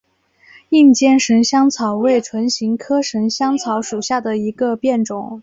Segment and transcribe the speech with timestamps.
[0.69, 5.39] 硬尖神香草为唇形科神香草属下的一个变种。